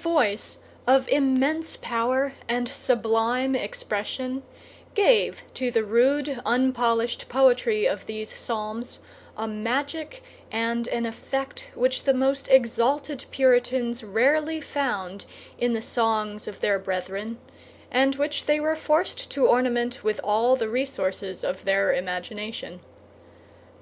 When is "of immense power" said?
0.86-2.32